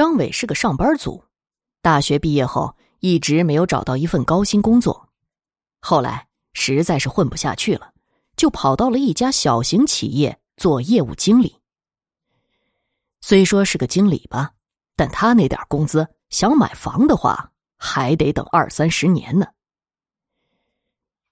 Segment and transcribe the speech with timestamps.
[0.00, 1.22] 张伟是个上班族，
[1.82, 5.10] 大学毕业后一直没有找到一份高薪工作，
[5.78, 7.92] 后来实在是混不下去了，
[8.34, 11.54] 就跑到了一家小型企业做业务经理。
[13.20, 14.52] 虽说是个经理吧，
[14.96, 19.48] 但他那点工资，想买房的话，还得等二三十年呢。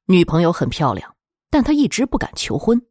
[0.05, 1.17] 女朋友很漂亮，
[1.49, 2.87] 但他一直不敢求婚，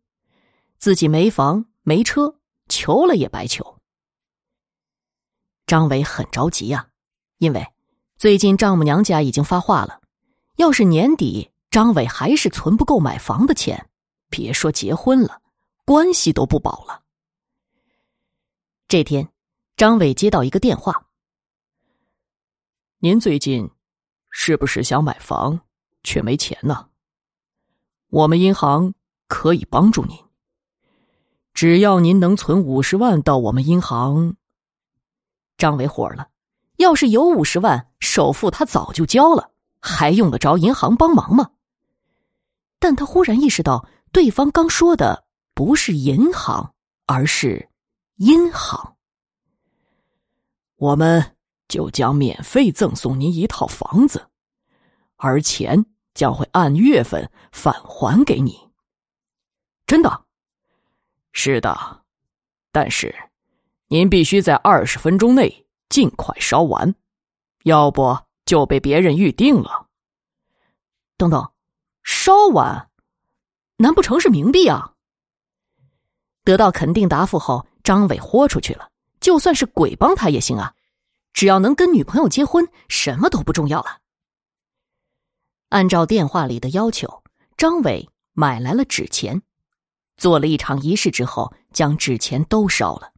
[0.79, 3.76] 自己没房没车，求了也白求。
[5.67, 6.87] 张伟很着急呀，
[7.39, 7.67] 因为
[8.17, 9.99] 最近丈母娘家已经发话了，
[10.55, 13.89] 要是年底张伟还是存不够买房的钱，
[14.29, 15.41] 别说结婚了，
[15.83, 17.03] 关系都不保了。
[18.87, 19.27] 这天，
[19.75, 21.07] 张伟接到一个电话
[22.99, 23.69] ：“您最近
[24.29, 25.59] 是不是想买房
[26.01, 26.87] 却没钱呢？
[28.07, 28.93] 我们银行
[29.27, 30.17] 可以帮助您，
[31.53, 34.37] 只要您能存五十万到我们银行。”
[35.57, 36.29] 张伟火了，
[36.77, 41.51] 要是有五十万首付，他早就交了，还用得着银行帮忙吗？
[42.79, 46.73] 但他忽然意识到，对方刚说的不是银行，
[47.07, 47.69] 而是
[48.17, 48.95] 银行。
[50.75, 51.35] 我们
[51.67, 54.29] 就将免费赠送您一套房子，
[55.15, 58.69] 而钱将会按月份返还给你。
[59.87, 60.25] 真的？
[61.31, 62.03] 是的，
[62.71, 63.15] 但是。
[63.89, 66.93] 您必须在二十分钟内尽快烧完，
[67.63, 69.87] 要不就被别人预定了。
[71.15, 71.51] 等等，
[72.03, 72.89] 烧完？
[73.77, 74.93] 难不成是冥币啊？
[76.43, 78.89] 得到肯定答复后，张伟豁出去了。
[79.19, 80.73] 就算是鬼帮他也行啊，
[81.33, 83.99] 只要能跟女朋友结婚，什么都不重要了。
[85.69, 87.23] 按照电话里的要求，
[87.57, 89.41] 张伟买来了纸钱，
[90.17, 93.11] 做了一场仪式之后，将纸钱都烧了。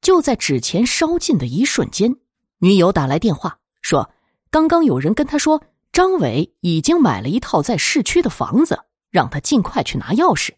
[0.00, 2.16] 就在纸钱烧尽的一瞬间，
[2.58, 4.10] 女友打来电话说
[4.50, 8.78] ：“刚刚有人跟他说，张伟已经买了一套在市区的房子，
[9.10, 10.54] 让他尽快去拿钥匙。”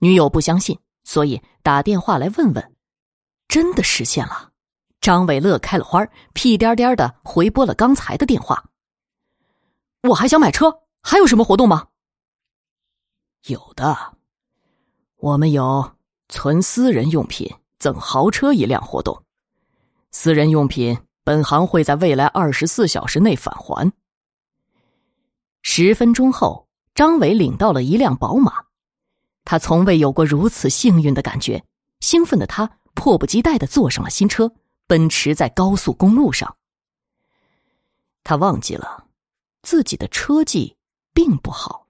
[0.00, 2.74] 女友不相信，所以打电话来问问，
[3.48, 4.52] 真的实现了。
[5.00, 8.70] 张伟乐开了花，屁颠颠的回拨了刚才的电话。
[10.02, 11.88] 我还想买车，还有什么活动吗？
[13.46, 14.16] 有的，
[15.16, 15.96] 我们有
[16.28, 17.52] 存私人用品。
[17.78, 19.22] 赠豪车一辆活动，
[20.10, 23.92] 私人用品本行会在未来二十四小时内返还。
[25.62, 28.64] 十分钟后，张伟领到了一辆宝马，
[29.44, 31.64] 他从未有过如此幸运的感觉。
[32.00, 34.52] 兴奋的他迫不及待的坐上了新车，
[34.86, 36.56] 奔驰在高速公路上。
[38.22, 39.06] 他忘记了
[39.62, 40.76] 自己的车技
[41.12, 41.86] 并不好，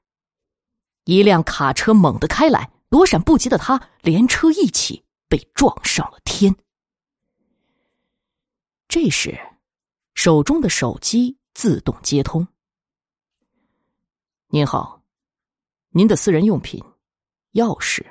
[1.04, 5.04] 一辆卡车猛地开来，躲闪不及的他连车一起。
[5.28, 6.55] 被撞上了天。
[8.89, 9.39] 这时，
[10.15, 12.49] 手中的手机自动接通。
[14.49, 15.03] 您好，
[15.91, 16.83] 您的私人用品
[17.53, 18.05] 钥匙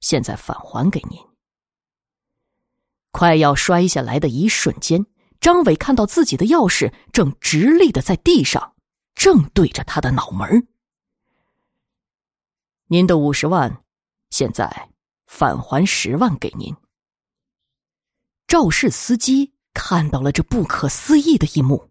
[0.00, 1.18] 现在返还给您。
[3.10, 5.06] 快要摔下来的一瞬间，
[5.40, 8.76] 张伟看到自己的钥匙正直立的在地上，
[9.14, 10.68] 正对着他的脑门。
[12.88, 13.82] 您的五十万
[14.28, 14.93] 现在。
[15.36, 16.72] 返还十万给您。
[18.46, 21.90] 肇事司机看到了这不可思议的一幕：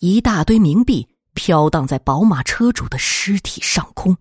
[0.00, 4.18] 一大堆冥币飘荡在宝马车主的尸体上空。